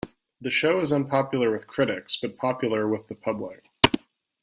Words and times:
The 0.41 0.49
show 0.49 0.79
is 0.79 0.91
unpopular 0.91 1.51
with 1.51 1.67
critics 1.67 2.17
but 2.19 2.35
popular 2.35 2.87
with 2.87 3.07
the 3.07 3.13
public. 3.13 3.65